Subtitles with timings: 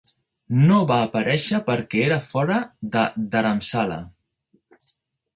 [0.69, 2.57] No va aparèixer perquè era fora
[2.95, 3.03] de
[3.35, 3.99] Dharamsala.